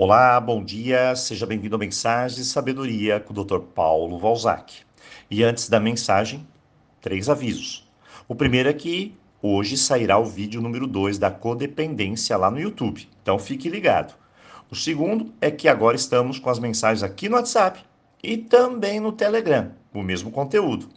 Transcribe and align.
Olá, 0.00 0.40
bom 0.40 0.62
dia, 0.62 1.16
seja 1.16 1.44
bem-vindo 1.44 1.74
a 1.74 1.78
Mensagem 1.78 2.36
de 2.36 2.44
Sabedoria 2.44 3.18
com 3.18 3.32
o 3.32 3.44
Dr. 3.44 3.58
Paulo 3.58 4.16
Valzac. 4.16 4.82
E 5.28 5.42
antes 5.42 5.68
da 5.68 5.80
mensagem, 5.80 6.46
três 7.00 7.28
avisos. 7.28 7.84
O 8.28 8.34
primeiro 8.36 8.68
é 8.68 8.72
que 8.72 9.18
hoje 9.42 9.76
sairá 9.76 10.16
o 10.16 10.24
vídeo 10.24 10.62
número 10.62 10.86
2 10.86 11.18
da 11.18 11.32
codependência 11.32 12.36
lá 12.36 12.48
no 12.48 12.60
YouTube, 12.60 13.08
então 13.20 13.40
fique 13.40 13.68
ligado. 13.68 14.14
O 14.70 14.76
segundo 14.76 15.34
é 15.40 15.50
que 15.50 15.66
agora 15.66 15.96
estamos 15.96 16.38
com 16.38 16.48
as 16.48 16.60
mensagens 16.60 17.02
aqui 17.02 17.28
no 17.28 17.34
WhatsApp 17.34 17.84
e 18.22 18.36
também 18.36 19.00
no 19.00 19.10
Telegram, 19.10 19.72
o 19.92 20.00
mesmo 20.00 20.30
conteúdo. 20.30 20.88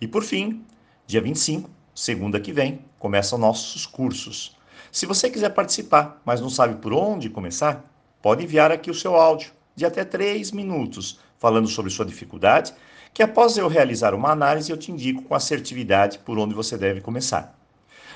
E 0.00 0.08
por 0.08 0.24
fim, 0.24 0.64
dia 1.06 1.20
25, 1.20 1.70
segunda 1.94 2.40
que 2.40 2.52
vem, 2.52 2.84
começam 2.98 3.38
nossos 3.38 3.86
cursos. 3.86 4.56
Se 4.90 5.06
você 5.06 5.30
quiser 5.30 5.50
participar, 5.50 6.20
mas 6.24 6.40
não 6.40 6.50
sabe 6.50 6.80
por 6.82 6.92
onde 6.92 7.30
começar, 7.30 7.88
pode 8.22 8.44
enviar 8.44 8.70
aqui 8.70 8.90
o 8.90 8.94
seu 8.94 9.16
áudio 9.16 9.52
de 9.74 9.84
até 9.86 10.04
3 10.04 10.52
minutos, 10.52 11.20
falando 11.38 11.68
sobre 11.68 11.90
sua 11.90 12.04
dificuldade, 12.04 12.74
que 13.12 13.22
após 13.22 13.56
eu 13.56 13.68
realizar 13.68 14.14
uma 14.14 14.30
análise 14.30 14.70
eu 14.70 14.76
te 14.76 14.92
indico 14.92 15.22
com 15.22 15.34
assertividade 15.34 16.18
por 16.18 16.38
onde 16.38 16.54
você 16.54 16.76
deve 16.76 17.00
começar. 17.00 17.58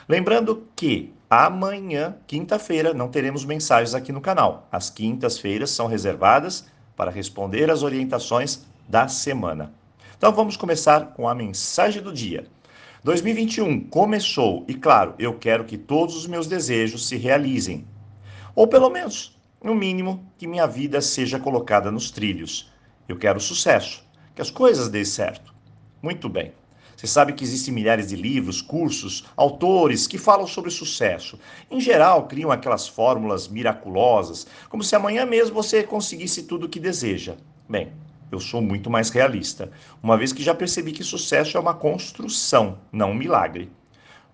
Lembrando 0.09 0.69
que 0.77 1.13
amanhã, 1.29 2.17
quinta-feira, 2.27 2.93
não 2.93 3.09
teremos 3.09 3.45
mensagens 3.45 3.95
aqui 3.95 4.13
no 4.13 4.21
canal. 4.21 4.69
As 4.71 4.91
quintas-feiras 4.91 5.71
são 5.71 5.87
reservadas 5.87 6.67
para 6.95 7.11
responder 7.11 7.71
as 7.71 7.83
orientações 7.83 8.65
da 8.89 9.09
semana. 9.09 9.73
Então 10.17 10.33
vamos 10.33 10.57
começar 10.57 11.15
com 11.15 11.29
a 11.29 11.35
mensagem 11.35 12.03
do 12.03 12.13
dia. 12.13 12.47
2021 13.03 13.81
começou 13.89 14.65
e, 14.69 14.75
claro, 14.75 15.15
eu 15.19 15.35
quero 15.35 15.65
que 15.65 15.77
todos 15.77 16.15
os 16.17 16.27
meus 16.27 16.47
desejos 16.47 17.07
se 17.07 17.17
realizem. 17.17 17.87
Ou 18.55 18.67
pelo 18.67 18.89
menos, 18.89 19.39
no 19.65 19.75
mínimo, 19.75 20.31
que 20.37 20.47
minha 20.47 20.67
vida 20.67 21.01
seja 21.01 21.41
colocada 21.41 21.91
nos 21.91 22.11
trilhos. 22.11 22.71
Eu 23.09 23.17
quero 23.17 23.41
sucesso, 23.41 24.05
que 24.35 24.43
as 24.43 24.51
coisas 24.51 24.91
dêem 24.91 25.07
certo. 25.07 25.55
Muito 26.03 26.29
bem. 26.29 26.53
Você 26.95 27.07
sabe 27.07 27.33
que 27.33 27.43
existem 27.43 27.73
milhares 27.73 28.09
de 28.09 28.15
livros, 28.15 28.61
cursos, 28.61 29.25
autores 29.35 30.07
que 30.07 30.19
falam 30.19 30.47
sobre 30.47 30.71
sucesso. 30.71 31.41
Em 31.71 31.81
geral, 31.81 32.29
criam 32.29 32.53
aquelas 32.53 32.87
fórmulas 32.87 33.49
miraculosas, 33.49 34.47
como 34.69 34.85
se 34.85 34.95
amanhã 34.95 35.25
mesmo 35.25 35.55
você 35.55 35.83
conseguisse 35.83 36.43
tudo 36.43 36.67
o 36.67 36.69
que 36.69 36.79
deseja. 36.79 37.35
Bem, 37.67 37.91
eu 38.31 38.41
sou 38.41 38.61
muito 38.61 38.91
mais 38.91 39.09
realista, 39.09 39.73
uma 40.03 40.17
vez 40.17 40.31
que 40.31 40.43
já 40.43 40.55
percebi 40.55 40.93
que 40.93 41.03
sucesso 41.03 41.57
é 41.57 41.61
uma 41.61 41.75
construção, 41.75 42.79
não 42.93 43.13
um 43.13 43.15
milagre. 43.15 43.73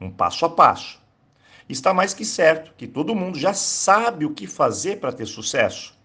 Um 0.01 0.11
passo 0.11 0.45
a 0.45 0.51
passo. 0.51 1.00
Está 1.69 1.95
mais 1.95 2.13
que 2.13 2.25
certo 2.25 2.73
que 2.77 2.87
todo 2.87 3.15
mundo 3.15 3.39
já 3.39 3.55
sabe 3.55 4.25
o 4.25 4.35
que 4.35 4.47
fazer 4.47 4.97
para 4.97 5.13
ter 5.13 5.27
sucesso. 5.27 5.99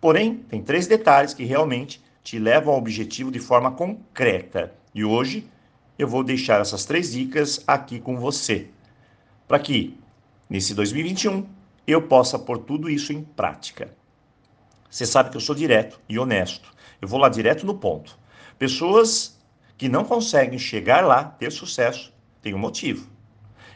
Porém, 0.00 0.36
tem 0.36 0.62
três 0.62 0.86
detalhes 0.86 1.34
que 1.34 1.44
realmente 1.44 2.02
te 2.22 2.38
levam 2.38 2.72
ao 2.72 2.78
objetivo 2.78 3.30
de 3.30 3.38
forma 3.38 3.70
concreta. 3.72 4.72
E 4.94 5.04
hoje 5.04 5.48
eu 5.98 6.08
vou 6.08 6.24
deixar 6.24 6.60
essas 6.60 6.84
três 6.84 7.12
dicas 7.12 7.62
aqui 7.66 8.00
com 8.00 8.16
você, 8.16 8.68
para 9.46 9.58
que 9.58 9.98
nesse 10.48 10.74
2021 10.74 11.46
eu 11.86 12.02
possa 12.02 12.38
pôr 12.38 12.58
tudo 12.58 12.88
isso 12.88 13.12
em 13.12 13.22
prática. 13.22 13.94
Você 14.90 15.06
sabe 15.06 15.30
que 15.30 15.36
eu 15.36 15.40
sou 15.40 15.54
direto 15.54 16.00
e 16.08 16.18
honesto. 16.18 16.72
Eu 17.00 17.08
vou 17.08 17.18
lá 17.18 17.28
direto 17.28 17.66
no 17.66 17.74
ponto. 17.74 18.18
Pessoas 18.58 19.38
que 19.76 19.88
não 19.88 20.04
conseguem 20.04 20.58
chegar 20.58 21.04
lá, 21.04 21.24
ter 21.24 21.50
sucesso, 21.50 22.12
têm 22.40 22.54
um 22.54 22.58
motivo. 22.58 23.10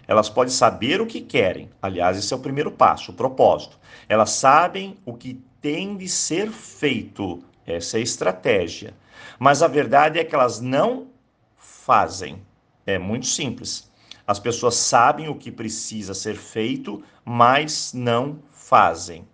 Elas 0.09 0.29
podem 0.29 0.53
saber 0.53 1.01
o 1.01 1.07
que 1.07 1.21
querem. 1.21 1.71
Aliás, 1.81 2.17
esse 2.17 2.33
é 2.33 2.37
o 2.37 2.41
primeiro 2.41 2.73
passo, 2.73 3.13
o 3.13 3.15
propósito. 3.15 3.79
Elas 4.09 4.31
sabem 4.31 4.97
o 5.05 5.15
que 5.15 5.35
tem 5.61 5.97
de 5.97 6.09
ser 6.09 6.51
feito. 6.51 7.45
Essa 7.67 7.99
é 7.99 8.01
a 8.01 8.03
estratégia. 8.03 8.95
Mas 9.39 9.63
a 9.63 9.69
verdade 9.69 10.19
é 10.19 10.25
que 10.25 10.35
elas 10.35 10.61
não 10.61 11.09
fazem. 11.57 12.43
É 12.87 12.99
muito 12.99 13.27
simples. 13.27 13.89
As 14.27 14.41
pessoas 14.41 14.75
sabem 14.75 15.29
o 15.29 15.35
que 15.35 15.53
precisa 15.53 16.15
ser 16.15 16.37
feito, 16.37 17.05
mas 17.25 17.93
não 17.93 18.39
fazem. 18.51 19.29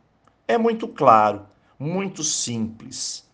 É 0.46 0.58
muito 0.58 0.88
claro 0.88 1.46
muito 1.78 2.22
simples. 2.22 3.28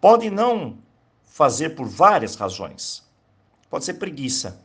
Pode 0.00 0.30
não 0.30 0.78
fazer 1.24 1.70
por 1.70 1.86
várias 1.86 2.36
razões. 2.36 3.02
Pode 3.70 3.84
ser 3.84 3.94
preguiça. 3.94 4.60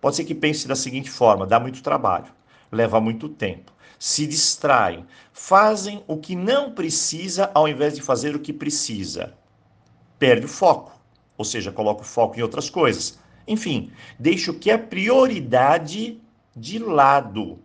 Pode 0.00 0.16
ser 0.16 0.24
que 0.24 0.34
pense 0.34 0.68
da 0.68 0.76
seguinte 0.76 1.10
forma: 1.10 1.46
dá 1.46 1.58
muito 1.58 1.82
trabalho, 1.82 2.32
leva 2.70 3.00
muito 3.00 3.28
tempo, 3.28 3.72
se 3.98 4.26
distraem, 4.26 5.06
fazem 5.32 6.04
o 6.06 6.16
que 6.16 6.36
não 6.36 6.72
precisa 6.72 7.50
ao 7.54 7.68
invés 7.68 7.94
de 7.94 8.02
fazer 8.02 8.34
o 8.36 8.40
que 8.40 8.52
precisa. 8.52 9.34
Perde 10.18 10.46
o 10.46 10.48
foco, 10.48 10.92
ou 11.36 11.44
seja, 11.44 11.72
coloca 11.72 12.02
o 12.02 12.04
foco 12.04 12.38
em 12.38 12.42
outras 12.42 12.70
coisas. 12.70 13.18
Enfim, 13.46 13.92
deixa 14.18 14.50
o 14.50 14.58
que 14.58 14.70
é 14.70 14.78
prioridade 14.78 16.20
de 16.54 16.78
lado. 16.78 17.58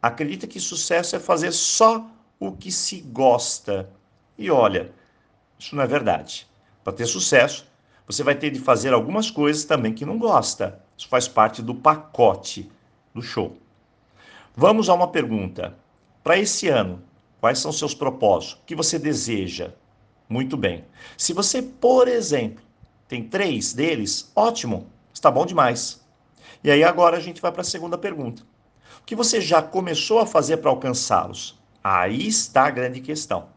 Acredita 0.00 0.46
que 0.46 0.58
sucesso 0.58 1.16
é 1.16 1.20
fazer 1.20 1.52
só 1.52 2.06
o 2.38 2.52
que 2.52 2.72
se 2.72 3.00
gosta. 3.00 3.90
E 4.36 4.50
olha, 4.50 4.92
isso 5.58 5.76
não 5.76 5.82
é 5.82 5.86
verdade. 5.86 6.48
Para 6.82 6.92
ter 6.92 7.06
sucesso, 7.06 7.66
você 8.06 8.22
vai 8.22 8.34
ter 8.34 8.50
de 8.50 8.58
fazer 8.58 8.92
algumas 8.92 9.30
coisas 9.30 9.64
também 9.64 9.92
que 9.92 10.04
não 10.04 10.18
gosta. 10.18 10.82
Isso 11.02 11.08
faz 11.08 11.26
parte 11.26 11.60
do 11.60 11.74
pacote 11.74 12.70
do 13.12 13.20
show. 13.20 13.56
Vamos 14.54 14.88
a 14.88 14.94
uma 14.94 15.08
pergunta. 15.08 15.76
Para 16.22 16.38
esse 16.38 16.68
ano, 16.68 17.02
quais 17.40 17.58
são 17.58 17.72
seus 17.72 17.92
propósitos? 17.92 18.62
O 18.62 18.64
que 18.64 18.76
você 18.76 19.00
deseja? 19.00 19.72
Muito 20.28 20.56
bem. 20.56 20.84
Se 21.18 21.32
você, 21.32 21.60
por 21.60 22.06
exemplo, 22.06 22.62
tem 23.08 23.24
três 23.24 23.72
deles, 23.72 24.30
ótimo, 24.36 24.86
está 25.12 25.28
bom 25.28 25.44
demais. 25.44 26.00
E 26.62 26.70
aí 26.70 26.84
agora 26.84 27.16
a 27.16 27.20
gente 27.20 27.42
vai 27.42 27.50
para 27.50 27.62
a 27.62 27.64
segunda 27.64 27.98
pergunta. 27.98 28.44
O 29.00 29.04
que 29.04 29.16
você 29.16 29.40
já 29.40 29.60
começou 29.60 30.20
a 30.20 30.26
fazer 30.26 30.58
para 30.58 30.70
alcançá-los? 30.70 31.60
Aí 31.82 32.28
está 32.28 32.66
a 32.66 32.70
grande 32.70 33.00
questão. 33.00 33.48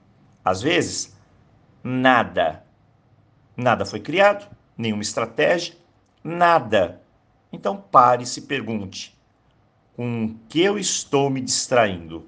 Às 0.44 0.64
vezes, 0.64 1.16
nada. 1.84 2.64
Nada 3.56 3.86
foi 3.86 4.00
criado, 4.00 4.50
nenhuma 4.76 5.04
estratégia, 5.04 5.76
nada. 6.24 7.05
Então 7.56 7.78
pare 7.78 8.24
e 8.24 8.28
se 8.28 8.42
pergunte: 8.42 9.18
com 9.96 10.36
que 10.50 10.62
eu 10.62 10.78
estou 10.78 11.30
me 11.30 11.40
distraindo? 11.40 12.28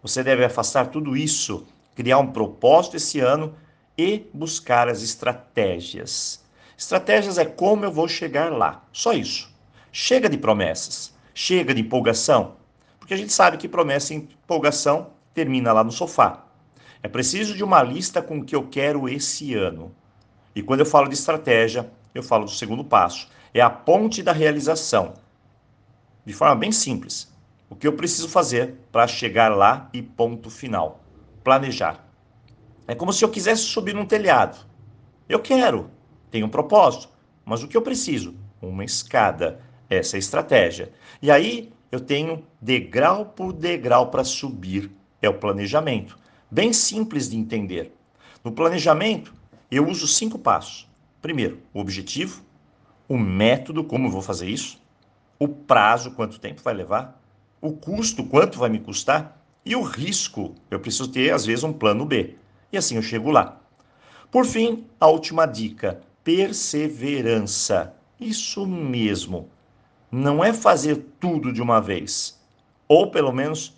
Você 0.00 0.22
deve 0.22 0.44
afastar 0.44 0.86
tudo 0.86 1.16
isso, 1.16 1.66
criar 1.96 2.18
um 2.18 2.28
propósito 2.28 2.96
esse 2.96 3.18
ano 3.18 3.56
e 3.96 4.24
buscar 4.32 4.88
as 4.88 5.02
estratégias. 5.02 6.44
Estratégias 6.76 7.36
é 7.36 7.44
como 7.44 7.84
eu 7.84 7.90
vou 7.90 8.06
chegar 8.06 8.52
lá. 8.52 8.84
Só 8.92 9.12
isso. 9.12 9.52
Chega 9.90 10.28
de 10.28 10.38
promessas, 10.38 11.12
chega 11.34 11.74
de 11.74 11.80
empolgação, 11.80 12.54
porque 13.00 13.14
a 13.14 13.16
gente 13.16 13.32
sabe 13.32 13.56
que 13.56 13.66
promessa 13.66 14.14
e 14.14 14.18
empolgação 14.18 15.10
termina 15.34 15.72
lá 15.72 15.82
no 15.82 15.90
sofá. 15.90 16.44
É 17.02 17.08
preciso 17.08 17.56
de 17.56 17.64
uma 17.64 17.82
lista 17.82 18.22
com 18.22 18.38
o 18.38 18.44
que 18.44 18.54
eu 18.54 18.68
quero 18.68 19.08
esse 19.08 19.54
ano. 19.54 19.92
E 20.54 20.62
quando 20.62 20.80
eu 20.80 20.86
falo 20.86 21.08
de 21.08 21.14
estratégia, 21.14 21.90
eu 22.14 22.22
falo 22.22 22.44
do 22.44 22.50
segundo 22.50 22.84
passo. 22.84 23.28
É 23.52 23.60
a 23.60 23.70
ponte 23.70 24.22
da 24.22 24.32
realização. 24.32 25.14
De 26.24 26.32
forma 26.32 26.54
bem 26.54 26.72
simples. 26.72 27.32
O 27.70 27.76
que 27.76 27.86
eu 27.86 27.92
preciso 27.92 28.28
fazer 28.28 28.76
para 28.90 29.06
chegar 29.06 29.54
lá 29.54 29.88
e 29.92 30.02
ponto 30.02 30.50
final. 30.50 31.00
Planejar. 31.44 32.06
É 32.86 32.94
como 32.94 33.12
se 33.12 33.24
eu 33.24 33.28
quisesse 33.28 33.62
subir 33.62 33.94
num 33.94 34.06
telhado. 34.06 34.66
Eu 35.28 35.40
quero, 35.40 35.90
tenho 36.30 36.46
um 36.46 36.50
propósito, 36.50 37.10
mas 37.44 37.62
o 37.62 37.68
que 37.68 37.76
eu 37.76 37.82
preciso? 37.82 38.34
Uma 38.62 38.84
escada. 38.84 39.60
Essa 39.90 40.16
é 40.16 40.18
a 40.18 40.20
estratégia. 40.20 40.92
E 41.20 41.30
aí 41.30 41.70
eu 41.92 42.00
tenho 42.00 42.44
degrau 42.60 43.26
por 43.26 43.52
degrau 43.52 44.10
para 44.10 44.24
subir. 44.24 44.90
É 45.20 45.28
o 45.28 45.34
planejamento. 45.34 46.18
Bem 46.50 46.72
simples 46.72 47.28
de 47.28 47.36
entender. 47.36 47.92
No 48.42 48.52
planejamento, 48.52 49.34
eu 49.70 49.86
uso 49.86 50.06
cinco 50.06 50.38
passos. 50.38 50.87
Primeiro, 51.20 51.60
o 51.72 51.80
objetivo, 51.80 52.42
o 53.08 53.18
método, 53.18 53.82
como 53.82 54.10
vou 54.10 54.22
fazer 54.22 54.48
isso, 54.48 54.80
o 55.38 55.48
prazo, 55.48 56.12
quanto 56.12 56.40
tempo 56.40 56.62
vai 56.62 56.74
levar, 56.74 57.20
o 57.60 57.72
custo, 57.72 58.24
quanto 58.24 58.58
vai 58.58 58.68
me 58.68 58.78
custar, 58.78 59.40
e 59.64 59.74
o 59.74 59.82
risco. 59.82 60.54
Eu 60.70 60.80
preciso 60.80 61.08
ter, 61.08 61.32
às 61.32 61.44
vezes, 61.44 61.64
um 61.64 61.72
plano 61.72 62.04
B. 62.04 62.36
E 62.72 62.78
assim 62.78 62.96
eu 62.96 63.02
chego 63.02 63.30
lá. 63.30 63.60
Por 64.30 64.44
fim, 64.44 64.86
a 65.00 65.06
última 65.06 65.46
dica: 65.46 66.00
perseverança. 66.22 67.94
Isso 68.20 68.66
mesmo 68.66 69.48
não 70.10 70.42
é 70.42 70.52
fazer 70.52 70.96
tudo 71.20 71.52
de 71.52 71.62
uma 71.62 71.80
vez, 71.80 72.40
ou 72.88 73.10
pelo 73.10 73.32
menos 73.32 73.76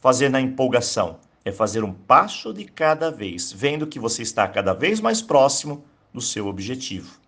fazer 0.00 0.30
na 0.30 0.40
empolgação, 0.40 1.18
é 1.44 1.52
fazer 1.52 1.84
um 1.84 1.92
passo 1.92 2.52
de 2.52 2.64
cada 2.64 3.10
vez, 3.10 3.52
vendo 3.52 3.86
que 3.86 3.98
você 3.98 4.22
está 4.22 4.48
cada 4.48 4.72
vez 4.72 4.98
mais 5.00 5.20
próximo 5.20 5.84
do 6.12 6.20
seu 6.20 6.46
objetivo. 6.46 7.18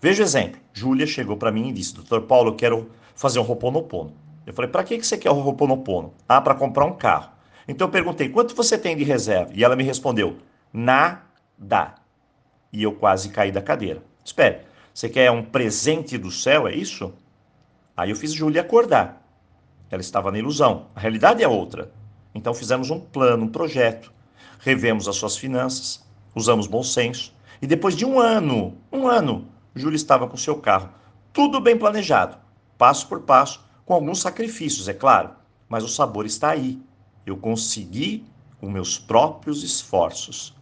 Veja 0.00 0.22
o 0.22 0.26
exemplo. 0.26 0.60
Júlia 0.72 1.06
chegou 1.06 1.36
para 1.36 1.52
mim 1.52 1.68
e 1.68 1.72
disse: 1.72 1.94
Doutor 1.94 2.22
Paulo, 2.22 2.50
eu 2.50 2.56
quero 2.56 2.90
fazer 3.14 3.38
um 3.38 3.42
Roponopono. 3.42 4.14
Eu 4.46 4.52
falei: 4.52 4.70
Para 4.70 4.84
que 4.84 5.02
você 5.02 5.16
quer 5.16 5.30
o 5.30 5.40
Roponopono? 5.40 6.12
Ah, 6.28 6.40
para 6.40 6.54
comprar 6.54 6.84
um 6.84 6.94
carro. 6.94 7.30
Então 7.66 7.86
eu 7.86 7.90
perguntei: 7.92 8.28
quanto 8.28 8.54
você 8.54 8.76
tem 8.76 8.96
de 8.96 9.04
reserva? 9.04 9.52
E 9.54 9.64
ela 9.64 9.76
me 9.76 9.82
respondeu: 9.82 10.36
nada. 10.72 11.94
E 12.72 12.82
eu 12.82 12.92
quase 12.92 13.30
caí 13.30 13.50
da 13.50 13.62
cadeira. 13.62 14.02
Espere, 14.24 14.60
você 14.92 15.08
quer 15.08 15.30
um 15.30 15.42
presente 15.42 16.18
do 16.18 16.30
céu, 16.30 16.66
é 16.66 16.74
isso? 16.74 17.12
Aí 17.96 18.10
eu 18.10 18.16
fiz 18.16 18.32
Júlia 18.32 18.62
acordar. 18.62 19.22
Ela 19.90 20.00
estava 20.00 20.32
na 20.32 20.38
ilusão. 20.38 20.88
A 20.94 21.00
realidade 21.00 21.42
é 21.42 21.48
outra. 21.48 21.92
Então 22.34 22.52
fizemos 22.52 22.90
um 22.90 22.98
plano, 22.98 23.44
um 23.44 23.48
projeto. 23.48 24.12
Revemos 24.58 25.06
as 25.06 25.16
suas 25.16 25.36
finanças, 25.36 26.04
usamos 26.34 26.66
bom 26.66 26.82
senso. 26.82 27.32
E 27.64 27.66
depois 27.66 27.96
de 27.96 28.04
um 28.04 28.20
ano, 28.20 28.76
um 28.92 29.08
ano, 29.08 29.48
Júlia 29.74 29.96
estava 29.96 30.28
com 30.28 30.36
seu 30.36 30.56
carro. 30.56 30.90
Tudo 31.32 31.62
bem 31.62 31.78
planejado, 31.78 32.36
passo 32.76 33.08
por 33.08 33.22
passo, 33.22 33.64
com 33.86 33.94
alguns 33.94 34.20
sacrifícios, 34.20 34.86
é 34.86 34.92
claro. 34.92 35.30
Mas 35.66 35.82
o 35.82 35.88
sabor 35.88 36.26
está 36.26 36.50
aí. 36.50 36.78
Eu 37.24 37.38
consegui 37.38 38.26
com 38.60 38.68
meus 38.68 38.98
próprios 38.98 39.62
esforços. 39.64 40.54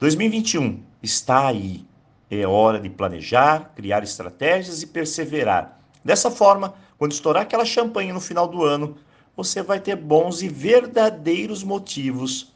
2021 0.00 0.82
está 1.00 1.46
aí. 1.46 1.86
É 2.28 2.44
hora 2.44 2.80
de 2.80 2.90
planejar, 2.90 3.70
criar 3.76 4.02
estratégias 4.02 4.82
e 4.82 4.88
perseverar. 4.88 5.78
Dessa 6.04 6.28
forma, 6.28 6.74
quando 6.98 7.12
estourar 7.12 7.44
aquela 7.44 7.64
champanhe 7.64 8.12
no 8.12 8.20
final 8.20 8.48
do 8.48 8.64
ano, 8.64 8.96
você 9.36 9.62
vai 9.62 9.78
ter 9.78 9.94
bons 9.94 10.42
e 10.42 10.48
verdadeiros 10.48 11.62
motivos 11.62 12.52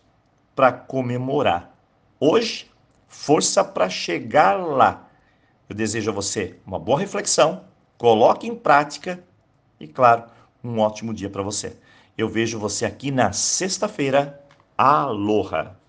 para 0.57 0.73
comemorar. 0.73 1.73
Hoje, 2.19 2.70
força 3.11 3.63
para 3.63 3.91
chegar 3.91 4.55
lá. 4.55 5.09
Eu 5.69 5.75
desejo 5.77 6.11
a 6.11 6.15
você 6.15 6.59
uma 6.65 6.79
boa 6.79 6.99
reflexão, 6.99 7.65
coloque 7.99 8.47
em 8.47 8.55
prática 8.55 9.23
e, 9.79 9.87
claro, 9.87 10.25
um 10.65 10.79
ótimo 10.79 11.13
dia 11.13 11.29
para 11.29 11.43
você. 11.43 11.77
Eu 12.17 12.29
vejo 12.29 12.59
você 12.59 12.87
aqui 12.87 13.11
na 13.11 13.33
sexta-feira. 13.33 14.41
Aloha! 14.79 15.80